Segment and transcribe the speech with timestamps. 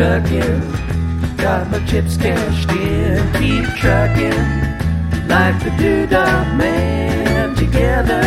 [0.00, 0.60] trucking.
[1.36, 3.20] Got my chips cashed in.
[3.34, 7.54] Keep trucking like the Doodah Man.
[7.54, 8.22] Together,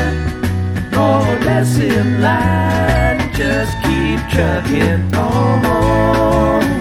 [0.95, 3.19] more or less in line.
[3.33, 6.72] Just keep trucking on.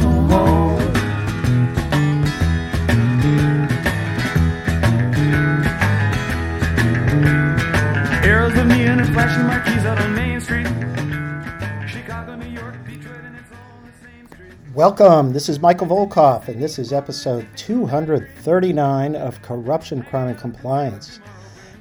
[14.83, 15.33] Welcome.
[15.33, 21.21] This is Michael Volkov, and this is episode 239 of Corruption, Crime, and Compliance.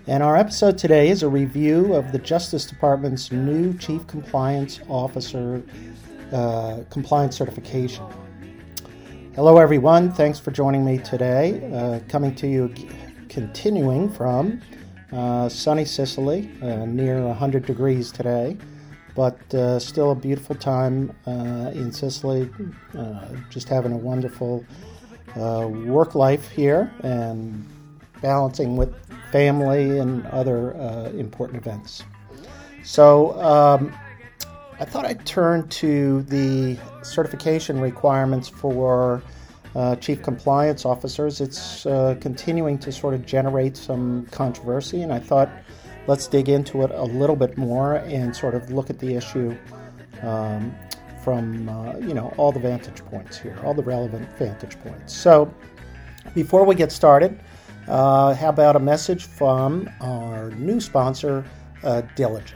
[0.05, 5.63] And our episode today is a review of the Justice Department's new Chief Compliance Officer
[6.31, 8.05] uh, compliance certification.
[9.33, 10.11] Hello, everyone.
[10.11, 11.71] Thanks for joining me today.
[11.73, 12.71] Uh, coming to you,
[13.29, 14.61] continuing from
[15.11, 18.59] uh, sunny Sicily, uh, near 100 degrees today
[19.15, 22.49] but uh, still a beautiful time uh, in Sicily.
[22.97, 24.65] Uh, just having a wonderful
[25.35, 27.67] uh, work life here and
[28.21, 28.93] balancing with
[29.31, 32.03] family and other uh, important events.
[32.83, 33.93] So um,
[34.79, 39.23] I thought I'd turn to the certification requirements for.
[39.73, 41.39] Uh, chief compliance officers.
[41.39, 41.83] It's
[42.19, 45.49] continuing to sort of generate some controversy, and I thought
[46.07, 49.55] let's dig into it a little bit more and sort of look at the issue
[50.21, 50.75] um,
[51.23, 55.13] from uh, you know all the vantage points here, all the relevant vantage points.
[55.13, 55.53] So
[56.33, 57.39] before we get started,
[57.87, 61.45] uh, how about a message from our new sponsor,
[61.83, 62.55] uh, Diligent?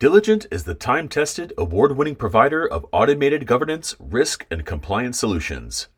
[0.00, 5.88] Diligent is the time tested, award winning provider of automated governance, risk, and compliance solutions.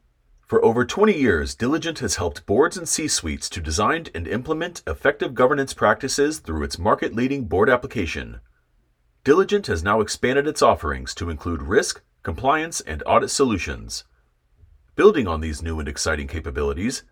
[0.47, 4.81] For over 20 years, Diligent has helped boards and C suites to design and implement
[4.87, 8.39] effective governance practices through its market leading board application.
[9.25, 14.05] Diligent has now expanded its offerings to include risk, compliance, and audit solutions.
[14.95, 17.03] Building on these new and exciting capabilities,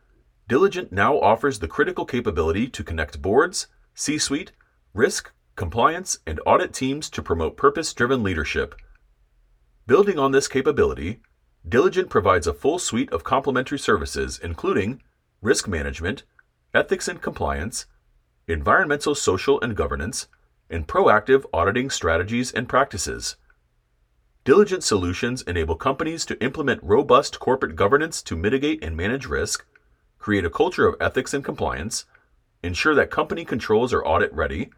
[0.49, 4.53] Diligent now offers the critical capability to connect boards, C suite,
[4.93, 8.77] risk, compliance, and audit teams to promote purpose driven leadership.
[9.89, 11.21] Building on this capability,
[11.67, 15.03] Diligent provides a full suite of complementary services, including
[15.41, 16.23] risk management,
[16.75, 17.87] ethics and compliance,
[18.47, 20.29] environmental, social, and governance,
[20.69, 23.37] and proactive auditing strategies and practices.
[24.45, 29.65] Diligent solutions enable companies to implement robust corporate governance to mitigate and manage risk,
[30.19, 32.05] create a culture of ethics and compliance,
[32.63, 34.71] ensure that company controls are audit ready,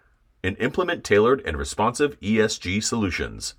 [0.45, 3.55] and implement tailored and responsive ESG solutions.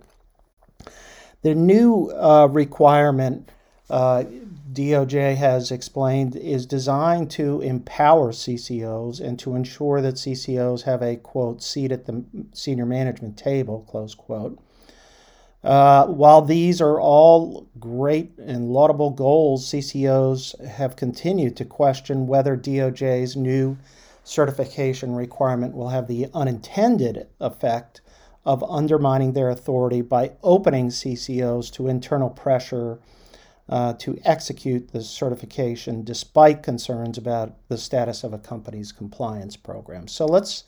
[1.42, 3.50] the new uh, requirement,
[3.90, 4.24] uh,
[4.72, 11.16] DOJ has explained, is designed to empower CCOs and to ensure that CCOs have a
[11.16, 12.24] quote seat at the
[12.54, 14.60] senior management table, close quote.
[15.64, 22.58] Uh, while these are all great and laudable goals, CCOs have continued to question whether
[22.58, 23.78] DOJ's new
[24.24, 28.02] certification requirement will have the unintended effect
[28.44, 33.00] of undermining their authority by opening CCOs to internal pressure
[33.70, 40.08] uh, to execute the certification despite concerns about the status of a company's compliance program.
[40.08, 40.64] So let's,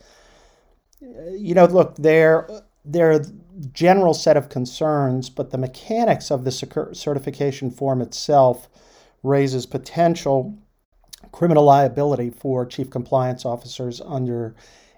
[1.01, 2.47] you know, look, there
[2.85, 3.25] there are
[3.71, 8.67] general set of concerns, but the mechanics of the certification form itself
[9.21, 10.57] raises potential
[11.31, 14.55] criminal liability for chief compliance officers under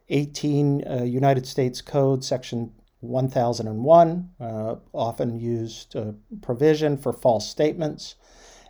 [0.09, 2.71] 18 uh, United States Code, Section
[3.01, 6.11] 1001, uh, often used uh,
[6.41, 8.15] provision for false statements,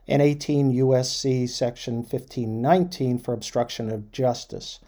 [0.08, 4.80] and 18 USC Section 1519 for obstruction of justice.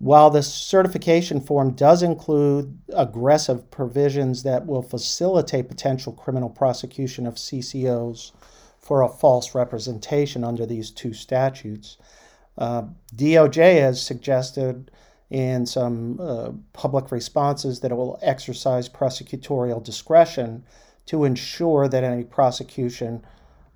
[0.00, 7.34] While the certification form does include aggressive provisions that will facilitate potential criminal prosecution of
[7.34, 8.30] CCOs
[8.78, 11.96] for a false representation under these two statutes,
[12.56, 12.84] uh,
[13.16, 14.92] DOJ has suggested
[15.30, 20.62] in some uh, public responses that it will exercise prosecutorial discretion
[21.06, 23.24] to ensure that any prosecution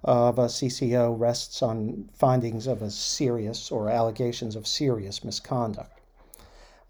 [0.05, 6.02] of a CCO rests on findings of a serious or allegations of serious misconduct.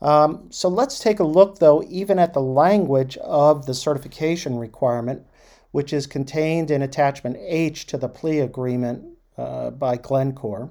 [0.02, 5.24] Um, so let's take a look, though, even at the language of the certification requirement,
[5.70, 9.04] which is contained in Attachment H to the plea agreement
[9.38, 10.70] uh, by Glencore.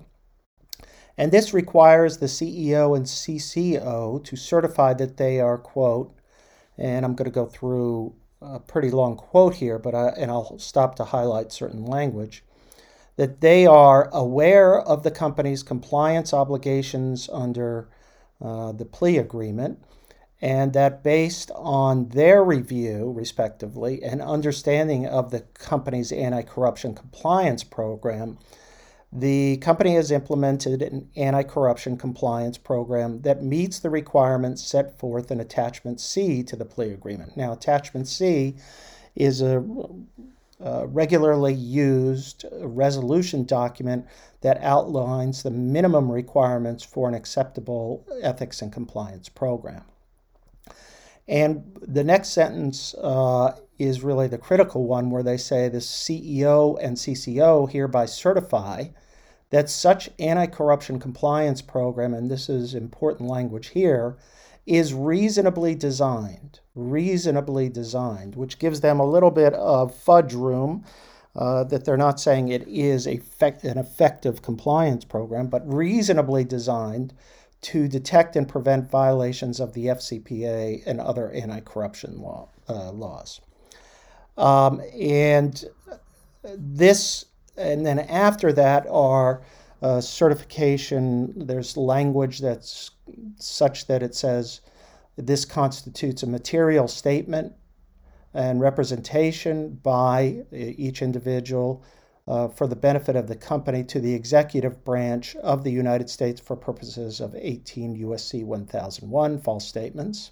[1.18, 6.14] And this requires the CEO and CCO to certify that they are, quote,
[6.78, 10.60] and I'm going to go through a pretty long quote here, but I, and I'll
[10.60, 12.44] stop to highlight certain language,
[13.16, 17.88] that they are aware of the company's compliance obligations under
[18.42, 19.84] uh, the plea agreement,
[20.42, 27.64] and that based on their review, respectively, and understanding of the company's anti corruption compliance
[27.64, 28.38] program,
[29.14, 35.32] the company has implemented an anti corruption compliance program that meets the requirements set forth
[35.32, 37.36] in Attachment C to the plea agreement.
[37.36, 38.56] Now, Attachment C
[39.16, 39.64] is a,
[40.64, 44.06] a regularly used resolution document
[44.42, 49.84] that outlines the minimum requirements for an acceptable ethics and compliance program.
[51.28, 56.78] And the next sentence uh, is really the critical one where they say the CEO
[56.82, 58.86] and CCO hereby certify
[59.52, 64.18] that such anti corruption compliance program, and this is important language here,
[64.66, 70.84] is reasonably designed, reasonably designed, which gives them a little bit of fudge room.
[71.34, 73.22] Uh, that they're not saying it is a
[73.64, 77.14] an effective compliance program, but reasonably designed
[77.62, 83.40] to detect and prevent violations of the FCPA and other anti corruption law, uh, laws.
[84.38, 85.64] Um, and
[86.44, 87.24] this,
[87.56, 89.42] and then after that are
[89.82, 91.34] uh, certification.
[91.36, 92.92] There's language that's
[93.38, 94.62] such that it says
[95.18, 97.54] this constitutes a material statement
[98.34, 101.84] and representation by each individual
[102.28, 106.40] uh, for the benefit of the company to the executive branch of the United States
[106.40, 110.32] for purposes of 18 USC 1001 false statements,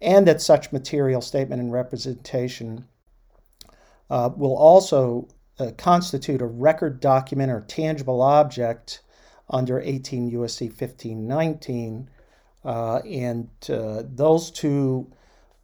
[0.00, 2.86] and that such material statement and representation
[4.10, 5.28] uh, will also
[5.58, 9.00] uh, constitute a record document or tangible object
[9.50, 12.08] under 18 USC 1519.
[12.64, 15.10] Uh, and uh, those two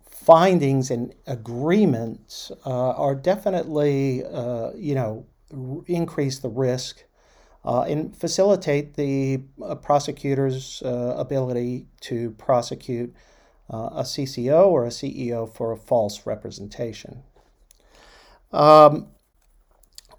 [0.09, 5.27] findings and agreements uh, are definitely, uh, you know,
[5.87, 7.05] increase the risk
[7.65, 9.39] uh, and facilitate the
[9.83, 13.15] prosecutor's ability to prosecute
[13.69, 17.23] a CCO or a CEO for a false representation.
[18.53, 19.09] Um,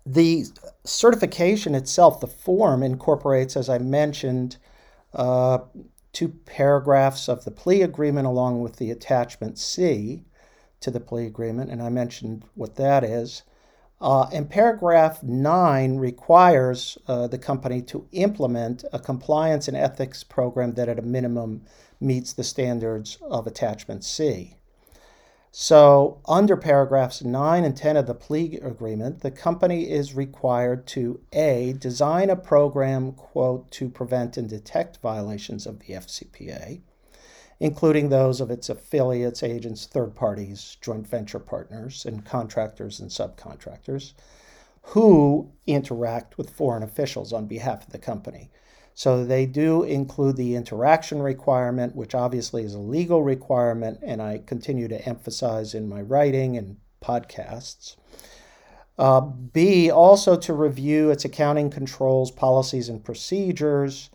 [0.06, 0.46] the
[0.84, 4.58] certification itself, the form, incorporates, as I mentioned,
[5.14, 5.60] uh,
[6.16, 10.24] two paragraphs of the plea agreement along with the attachment C
[10.80, 13.44] to the plea agreement, and I mentioned what that is.
[14.00, 20.74] Uh, and paragraph 9 requires uh, the company to implement a compliance and ethics program
[20.76, 21.64] that, at a minimum,
[22.00, 24.56] meets the standards of attachment C.
[25.58, 31.22] So, under paragraphs 9 and 10 of the plea agreement, the company is required to
[31.32, 36.82] A, design a program, quote, to prevent and detect violations of the FCPA,
[37.62, 44.12] including those of its affiliates, agents, third parties, joint venture partners, and contractors and subcontractors
[44.88, 48.52] who interact with foreign officials on behalf of the company.
[48.98, 54.42] So they do include the interaction requirement, which obviously is a legal requirement, and I
[54.46, 57.98] continue to emphasize in my writing and podcasts.
[58.98, 64.10] Uh, B, also to review its accounting controls, policies, and procedures,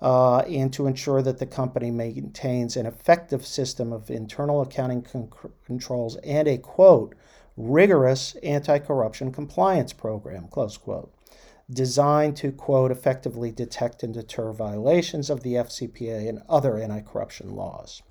[0.00, 5.30] uh, and to ensure that the company maintains an effective system of internal accounting con-
[5.66, 7.14] controls and a quote,
[7.58, 11.12] rigorous anti corruption compliance program, close quote
[11.70, 17.54] designed to, quote, effectively detect and deter violations of the FCPA and other anti corruption
[17.54, 18.02] laws.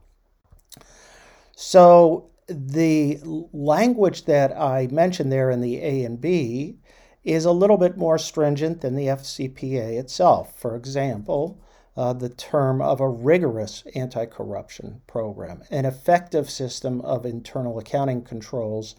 [1.56, 3.20] So, the
[3.54, 6.78] language that I mentioned there in the A and B
[7.24, 10.60] is a little bit more stringent than the FCPA itself.
[10.60, 11.62] For example,
[11.96, 18.24] uh, the term of a rigorous anti corruption program, an effective system of internal accounting
[18.24, 18.96] controls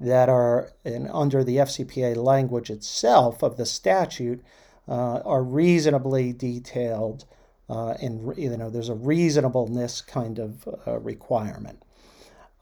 [0.00, 4.42] that are in, under the FCPA language itself of the statute
[4.88, 7.24] uh, are reasonably detailed
[7.70, 11.82] uh, and you know there's a reasonableness kind of uh, requirement.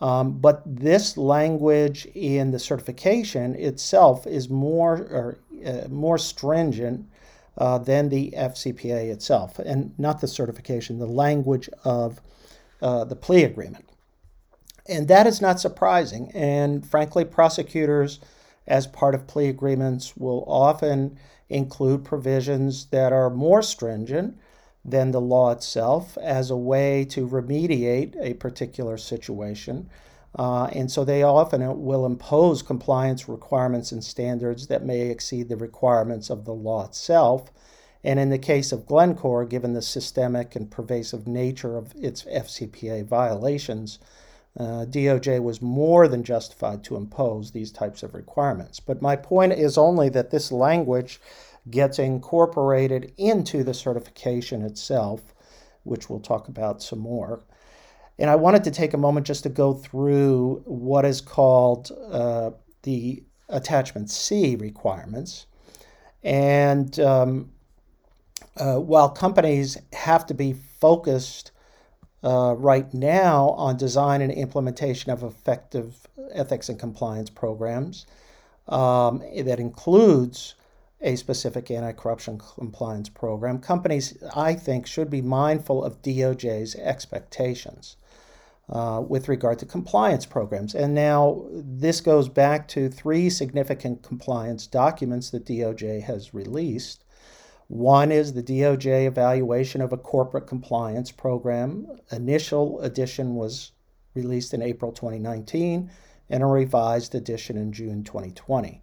[0.00, 7.09] Um, but this language in the certification itself is more or, uh, more stringent
[7.57, 12.21] uh, than the FCPA itself, and not the certification, the language of
[12.80, 13.88] uh, the plea agreement.
[14.88, 16.30] And that is not surprising.
[16.35, 18.21] And frankly, prosecutors,
[18.66, 21.18] as part of plea agreements, will often
[21.49, 24.38] include provisions that are more stringent
[24.85, 29.88] than the law itself as a way to remediate a particular situation.
[30.38, 35.57] Uh, and so they often will impose compliance requirements and standards that may exceed the
[35.57, 37.50] requirements of the law itself.
[38.04, 43.04] And in the case of Glencore, given the systemic and pervasive nature of its FCPA
[43.04, 43.99] violations,
[44.58, 48.80] uh, DOJ was more than justified to impose these types of requirements.
[48.80, 51.20] But my point is only that this language
[51.70, 55.34] gets incorporated into the certification itself,
[55.84, 57.44] which we'll talk about some more.
[58.18, 62.50] And I wanted to take a moment just to go through what is called uh,
[62.82, 65.46] the attachment C requirements.
[66.24, 67.52] And um,
[68.56, 71.52] uh, while companies have to be focused
[72.22, 78.06] uh, right now on design and implementation of effective ethics and compliance programs,
[78.68, 80.54] um, that includes
[81.00, 87.96] a specific anti corruption compliance program, companies, I think, should be mindful of DOJ's expectations
[88.68, 90.75] uh, with regard to compliance programs.
[90.75, 97.04] And now this goes back to three significant compliance documents that DOJ has released.
[97.68, 101.87] One is the DOJ evaluation of a corporate compliance program.
[102.10, 103.72] Initial edition was
[104.14, 105.90] released in April 2019
[106.30, 108.82] and a revised edition in June 2020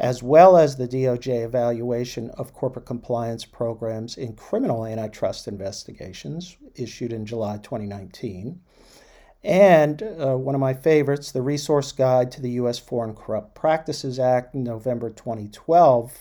[0.00, 7.12] as well as the DOJ evaluation of corporate compliance programs in criminal antitrust investigations issued
[7.12, 8.58] in July 2019.
[9.44, 12.78] And uh, one of my favorites, the Resource Guide to the U.S.
[12.78, 16.18] Foreign Corrupt Practices Act, November 2012,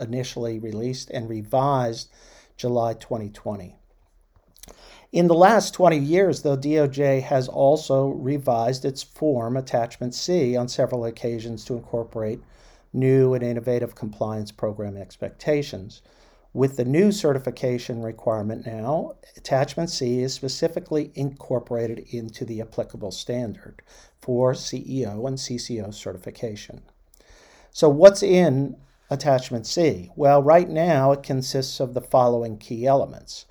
[0.00, 2.10] initially released and revised
[2.56, 3.76] July 2020.
[5.12, 10.68] In the last 20 years, though, DOJ has also revised its form, Attachment C, on
[10.68, 12.40] several occasions to incorporate
[12.92, 16.02] new and innovative compliance program expectations.
[16.52, 23.82] With the new certification requirement now, Attachment C is specifically incorporated into the applicable standard
[24.20, 26.82] for CEO and CCO certification.
[27.72, 28.76] So, what's in
[29.10, 30.10] Attachment C?
[30.14, 33.44] Well, right now it consists of the following key elements.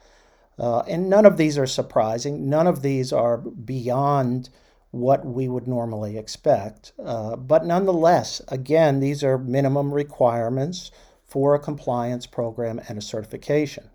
[0.58, 4.50] Uh, and none of these are surprising, none of these are beyond
[4.92, 6.94] what we would normally expect.
[7.04, 10.92] Uh, but nonetheless, again, these are minimum requirements
[11.26, 13.89] for a compliance program and a certification.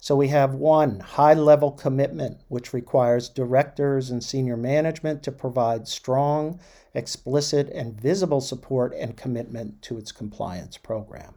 [0.00, 5.88] So we have one high level commitment, which requires directors and senior management to provide
[5.88, 6.60] strong,
[6.94, 11.34] explicit, and visible support and commitment to its compliance program.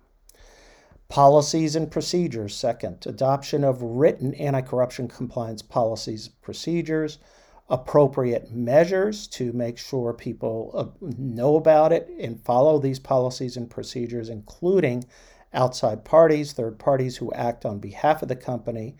[1.09, 7.17] Policies and procedures, second, adoption of written anti corruption compliance policies procedures
[7.71, 13.69] appropriate measures to make sure people uh, know about it and follow these policies and
[13.69, 15.05] procedures, including
[15.53, 18.95] outside parties, third parties who act on behalf of the company,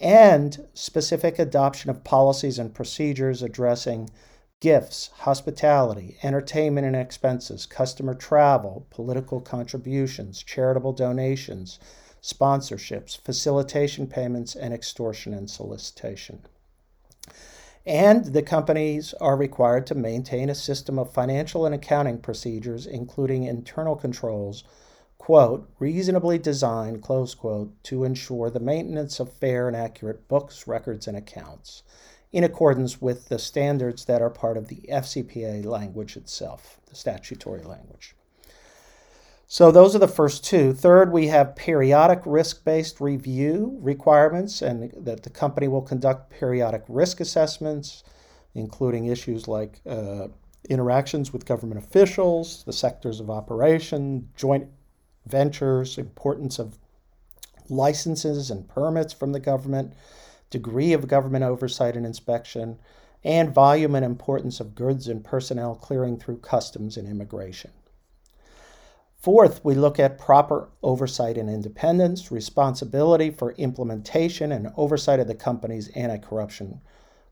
[0.00, 4.08] and specific adoption of policies and procedures addressing
[4.60, 11.78] gifts, hospitality, entertainment and expenses, customer travel, political contributions, charitable donations,
[12.22, 16.42] sponsorships, facilitation payments, and extortion and solicitation.
[17.86, 23.44] And the companies are required to maintain a system of financial and accounting procedures, including
[23.44, 24.64] internal controls,
[25.28, 31.06] quote, reasonably designed, close quote, to ensure the maintenance of fair and accurate books, records,
[31.06, 31.82] and accounts
[32.32, 37.62] in accordance with the standards that are part of the FCPA language itself, the statutory
[37.62, 38.16] language.
[39.46, 40.72] So those are the first two.
[40.72, 47.20] Third, we have periodic risk-based review requirements and that the company will conduct periodic risk
[47.20, 48.02] assessments,
[48.54, 50.28] including issues like uh,
[50.70, 54.70] interactions with government officials, the sectors of operation, joint
[55.30, 56.78] ventures, importance of
[57.68, 59.92] licenses and permits from the government,
[60.50, 62.78] degree of government oversight and inspection,
[63.24, 67.70] and volume and importance of goods and personnel clearing through customs and immigration.
[69.16, 75.34] Fourth, we look at proper oversight and independence, responsibility for implementation and oversight of the
[75.34, 76.80] company's anti corruption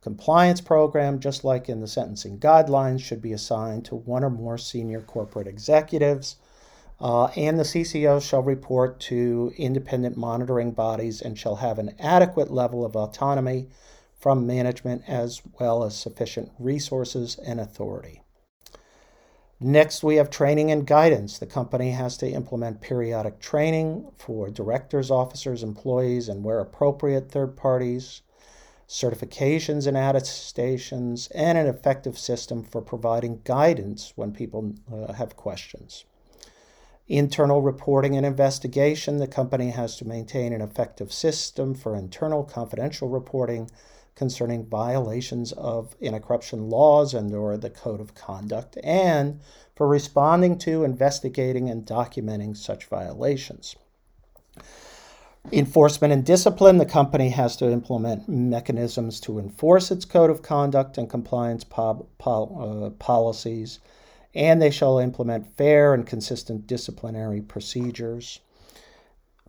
[0.07, 4.57] compliance program, just like in the sentencing guidelines, should be assigned to one or more
[4.57, 6.37] senior corporate executives.
[6.99, 12.51] Uh, and the CCO shall report to independent monitoring bodies and shall have an adequate
[12.51, 13.69] level of autonomy
[14.19, 18.23] from management as well as sufficient resources and authority.
[19.61, 21.39] Next, we have training and guidance.
[21.39, 27.57] The company has to implement periodic training for directors, officers, employees, and where appropriate, third
[27.57, 28.23] parties,
[28.89, 36.05] certifications and attestations, and an effective system for providing guidance when people uh, have questions.
[37.09, 39.19] Internal reporting and investigation.
[39.19, 43.71] The company has to maintain an effective system for internal confidential reporting
[44.17, 49.41] concerning violations of anti-corruption laws and or the code of conduct and
[49.77, 53.77] for responding to investigating and documenting such violations.
[55.53, 56.79] Enforcement and discipline.
[56.79, 62.09] The company has to implement mechanisms to enforce its code of conduct and compliance po-
[62.19, 63.79] uh, policies
[64.37, 68.41] and they shall implement fair and consistent disciplinary procedures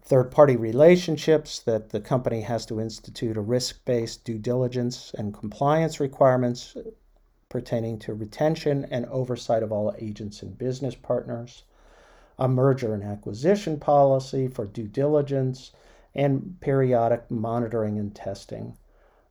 [0.08, 5.34] third party relationships that the company has to institute a risk based due diligence and
[5.34, 6.77] compliance requirements
[7.50, 11.63] pertaining to retention and oversight of all agents and business partners,
[12.39, 15.72] a merger and acquisition policy for due diligence,
[16.15, 18.77] and periodic monitoring and testing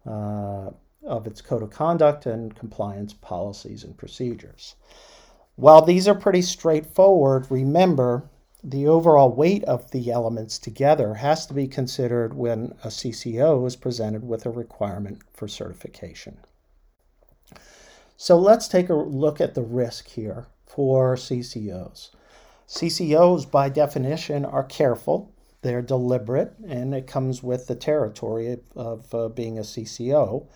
[0.04, 0.70] uh,
[1.04, 4.74] of its code of conduct and compliance policies and procedures.
[5.56, 8.28] While these are pretty straightforward, remember
[8.62, 13.76] the overall weight of the elements together has to be considered when a CCO is
[13.76, 16.38] presented with a requirement for certification.
[18.18, 22.10] So let's take a look at the risk here for CCOs.
[22.68, 25.32] CCOs, by definition, are careful,
[25.62, 30.46] they're deliberate, and it comes with the territory of, of uh, being a CCO.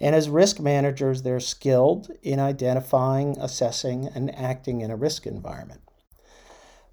[0.00, 5.80] And as risk managers, they're skilled in identifying, assessing, and acting in a risk environment.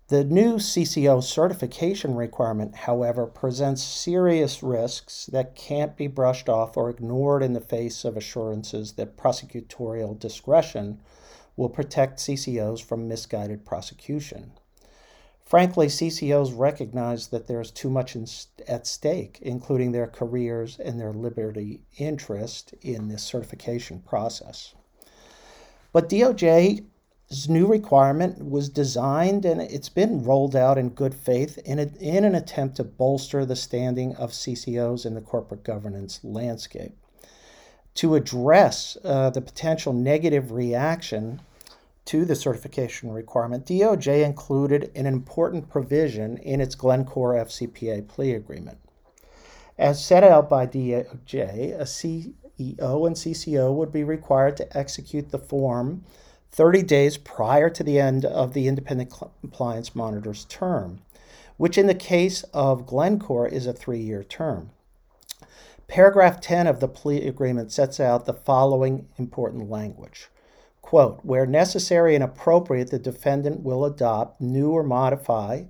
[0.07, 6.91] The new CCO certification requirement, however, presents serious risks that can't be brushed off or
[6.91, 10.99] ignored in the face of assurances that prosecutorial discretion
[11.55, 14.51] will protect CCOs from misguided prosecution.
[15.45, 18.25] Frankly, CCOs recognize that there's too much in,
[18.67, 24.73] at stake, including their careers and their liberty interest in this certification process.
[25.93, 31.77] But DOJ's new requirement was designed and it's been rolled out in good faith in,
[31.77, 36.97] a, in an attempt to bolster the standing of CCOs in the corporate governance landscape.
[37.95, 41.39] To address uh, the potential negative reaction
[42.05, 48.77] to the certification requirement, DOJ included an important provision in its Glencore FCPA plea agreement.
[49.77, 55.39] As set out by DOJ, a CEO and CCO would be required to execute the
[55.39, 56.03] form
[56.51, 61.01] 30 days prior to the end of the independent compliance monitor's term,
[61.57, 64.69] which in the case of Glencore is a three year term.
[65.87, 70.29] Paragraph 10 of the plea agreement sets out the following important language.
[70.85, 75.63] Quote, where necessary and appropriate, the defendant will adopt new or modify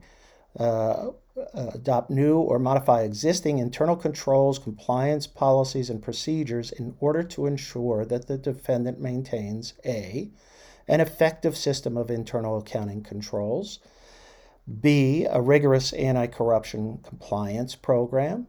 [0.60, 1.12] uh,
[1.54, 8.04] adopt new or modify existing internal controls, compliance policies, and procedures in order to ensure
[8.04, 10.30] that the defendant maintains a
[10.90, 13.80] an effective system of internal accounting controls,
[14.82, 18.48] B, a rigorous anti corruption compliance program.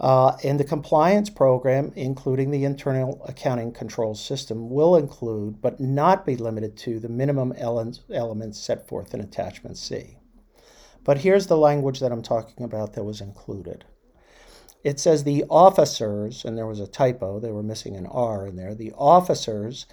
[0.00, 6.24] Uh, and the compliance program, including the internal accounting control system, will include, but not
[6.24, 10.16] be limited to, the minimum elements set forth in Attachment C.
[11.02, 13.84] But here's the language that I'm talking about that was included.
[14.84, 18.54] It says the officers, and there was a typo, they were missing an R in
[18.54, 19.86] there, the officers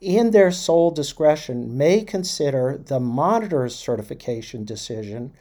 [0.00, 5.34] in their sole discretion, may consider the monitor's certification decision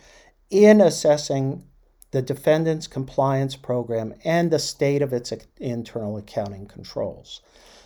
[0.50, 1.64] in assessing
[2.12, 7.42] the defendant's compliance program and the state of its internal accounting controls.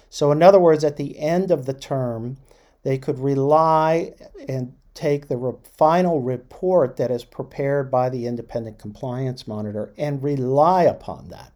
[0.09, 2.37] So, in other words, at the end of the term,
[2.83, 4.13] they could rely
[4.47, 10.21] and take the re- final report that is prepared by the independent compliance monitor and
[10.21, 11.51] rely upon that.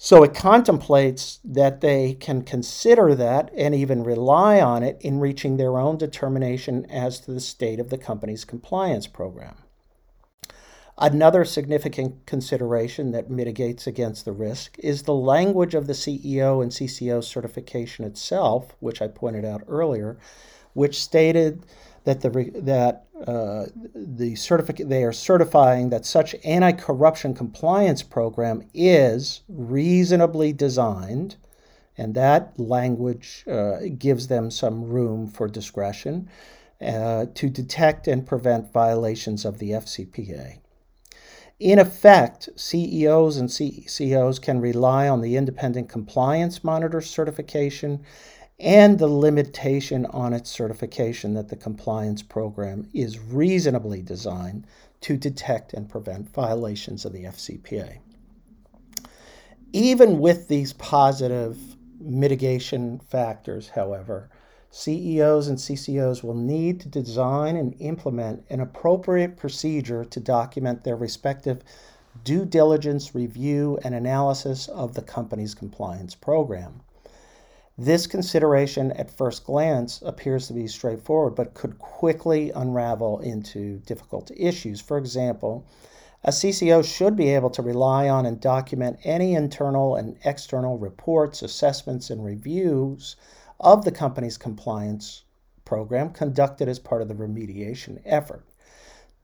[0.00, 5.56] So it contemplates that they can consider that and even rely on it in reaching
[5.56, 9.56] their own determination as to the state of the company's compliance program.
[11.00, 16.72] Another significant consideration that mitigates against the risk is the language of the CEO and
[16.72, 20.18] CCO certification itself, which I pointed out earlier,
[20.72, 21.64] which stated
[22.02, 29.42] that the that uh, the certificate they are certifying that such anti-corruption compliance program is
[29.48, 31.36] reasonably designed,
[31.96, 36.28] and that language uh, gives them some room for discretion
[36.80, 40.58] uh, to detect and prevent violations of the FCPA.
[41.58, 48.04] In effect, CEOs and CCOs can rely on the independent compliance monitor certification
[48.60, 54.66] and the limitation on its certification that the compliance program is reasonably designed
[55.00, 57.98] to detect and prevent violations of the FCPA.
[59.72, 61.58] Even with these positive
[62.00, 64.30] mitigation factors, however,
[64.80, 70.94] CEOs and CCOs will need to design and implement an appropriate procedure to document their
[70.94, 71.64] respective
[72.22, 76.80] due diligence review and analysis of the company's compliance program.
[77.76, 84.30] This consideration at first glance appears to be straightforward, but could quickly unravel into difficult
[84.36, 84.80] issues.
[84.80, 85.64] For example,
[86.22, 91.42] a CCO should be able to rely on and document any internal and external reports,
[91.42, 93.16] assessments, and reviews
[93.60, 95.24] of the company's compliance
[95.64, 98.44] program conducted as part of the remediation effort.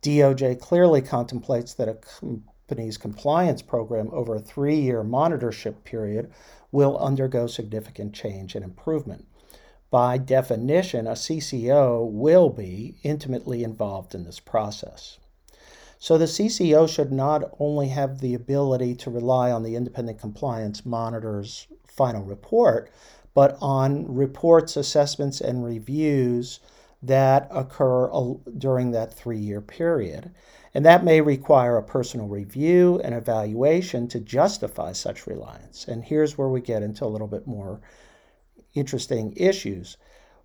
[0.02, 6.30] DOJ clearly contemplates that a company's compliance program over a three year monitorship period
[6.70, 9.26] will undergo significant change and improvement.
[9.90, 15.18] By definition, a CCO will be intimately involved in this process.
[15.98, 20.84] So the CCO should not only have the ability to rely on the independent compliance
[20.84, 22.90] monitor's final report,
[23.34, 26.60] but on reports, assessments, and reviews
[27.02, 28.08] that occur
[28.56, 30.30] during that three year period.
[30.72, 35.86] And that may require a personal review and evaluation to justify such reliance.
[35.86, 37.80] And here's where we get into a little bit more
[38.74, 39.96] interesting issues.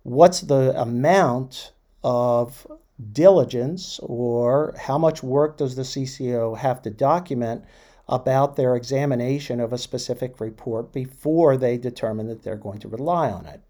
[0.02, 1.72] What's the amount
[2.04, 2.66] of
[3.12, 7.64] diligence or how much work does the CCO have to document
[8.10, 13.30] about their examination of a specific report before they determine that they're going to rely
[13.30, 13.62] on it?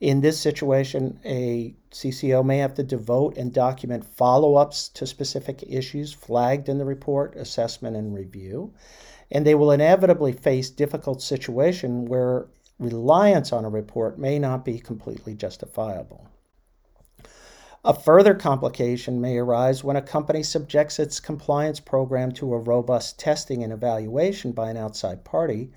[0.00, 5.62] In this situation, a CCO may have to devote and document follow ups to specific
[5.68, 8.72] issues flagged in the report, assessment, and review.
[9.30, 14.78] And they will inevitably face difficult situations where reliance on a report may not be
[14.78, 16.26] completely justifiable.
[17.84, 23.18] A further complication may arise when a company subjects its compliance program to a robust
[23.18, 25.70] testing and evaluation by an outside party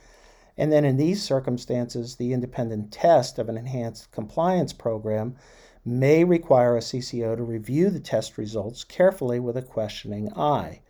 [0.55, 5.35] and then in these circumstances, the independent test of an enhanced compliance program
[5.83, 10.81] may require a CCO to review the test results carefully with a questioning eye.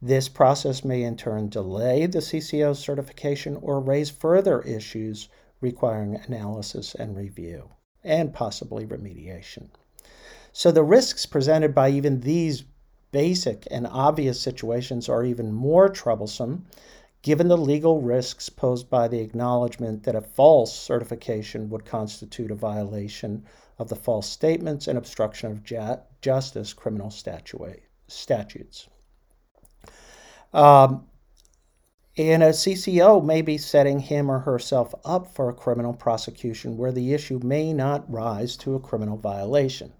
[0.00, 5.28] This process may in turn delay the CCO certification or raise further issues
[5.60, 7.70] requiring analysis and review,
[8.04, 9.70] and possibly remediation.
[10.52, 12.64] So the risks presented by even these
[13.12, 16.66] basic and obvious situations are even more troublesome
[17.22, 22.54] given the legal risks posed by the acknowledgement that a false certification would constitute a
[22.54, 23.44] violation
[23.78, 25.62] of the false statements and obstruction of
[26.22, 28.88] justice criminal statutes.
[30.52, 31.06] Um,
[32.16, 36.92] and a CCO may be setting him or herself up for a criminal prosecution where
[36.92, 39.92] the issue may not rise to a criminal violation.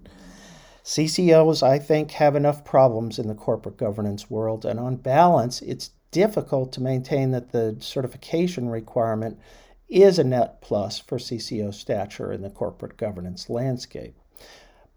[0.84, 5.90] CCOs, I think, have enough problems in the corporate governance world, and on balance, it's
[6.10, 9.38] difficult to maintain that the certification requirement
[9.88, 14.16] is a net plus for CCO stature in the corporate governance landscape.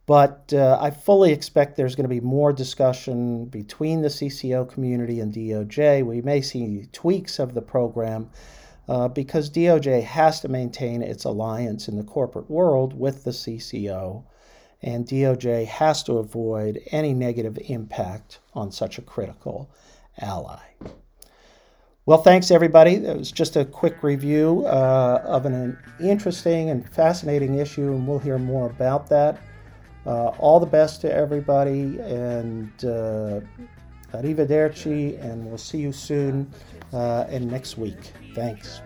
[0.05, 5.19] But uh, I fully expect there's going to be more discussion between the CCO community
[5.21, 6.05] and DOJ.
[6.05, 8.29] We may see tweaks of the program
[8.89, 14.23] uh, because DOJ has to maintain its alliance in the corporate world with the CCO,
[14.83, 19.71] and DOJ has to avoid any negative impact on such a critical
[20.19, 20.59] ally.
[22.05, 22.95] Well, thanks everybody.
[22.95, 28.19] It was just a quick review uh, of an interesting and fascinating issue, and we'll
[28.19, 29.39] hear more about that.
[30.05, 33.39] Uh, all the best to everybody, and uh,
[34.13, 36.51] arrivederci, and we'll see you soon
[36.91, 38.11] uh, and next week.
[38.35, 38.81] Thanks.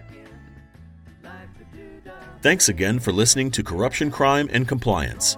[2.43, 5.37] Thanks again for listening to Corruption, Crime, and Compliance.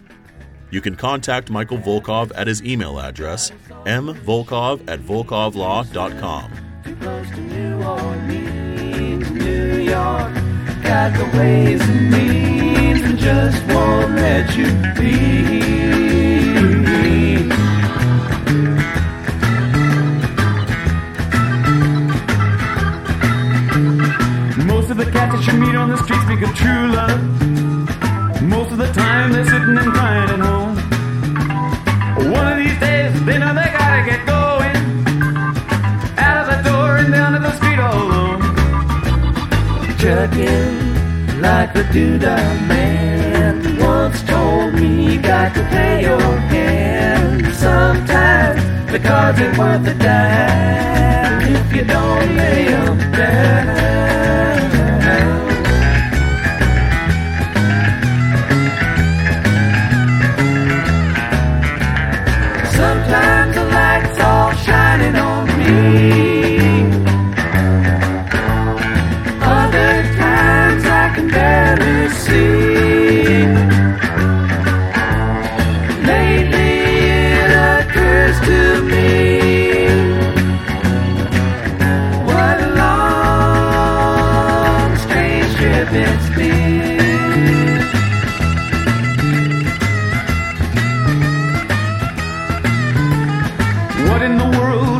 [0.71, 3.51] You can contact Michael Volkov at his email address,
[3.85, 6.51] mvolkov at volkovlaw.com.
[10.81, 14.65] Got the ways and means and just won't let you
[14.99, 15.71] be.
[24.65, 27.60] Most of the cats that you meet on the speak of true love.
[28.51, 30.75] Most of the time they're sitting and crying at home.
[32.33, 34.75] One of these days they know they gotta get going.
[36.17, 38.41] Out of the door and down to the street all alone.
[40.01, 46.21] Chucking like the doodah man once told me you got to pay your
[46.53, 47.55] hand.
[47.55, 48.61] Sometimes
[48.91, 54.50] the cards ain't worth a dime if you don't lay 'em down.
[65.91, 66.30] On me.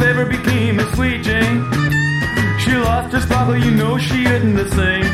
[0.01, 1.59] Ever became of Sweet Jane?
[2.59, 5.07] She lost her sparkle, you know she isn't the same.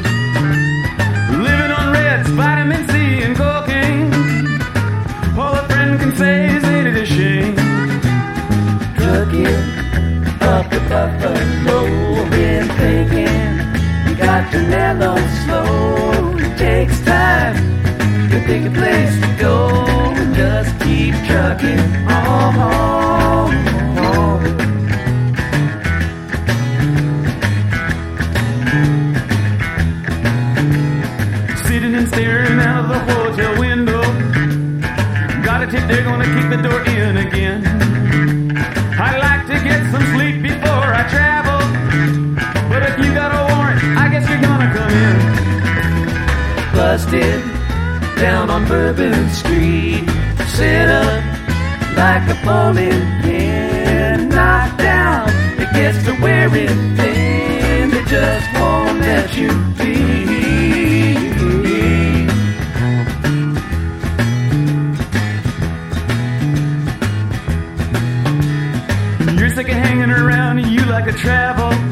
[1.41, 4.13] Living on reds, vitamin C, and cocaine.
[5.37, 7.55] All a friend can say is ain't it a shame?
[8.97, 9.57] Trucking
[10.41, 13.47] up the buffalo, been thinking
[14.07, 16.37] you got to mellow slow.
[16.37, 17.55] It takes time
[18.29, 19.87] to pick a place to go
[20.37, 23.96] just keep trucking on.
[48.19, 50.03] Down on Bourbon Street.
[50.47, 51.23] Sit up
[51.95, 55.29] like a bowling pin, knocked down.
[55.59, 57.91] It gets to wearing thin.
[57.91, 59.97] They just won't let you be.
[69.39, 71.86] You're sick of hanging around and you like to travel.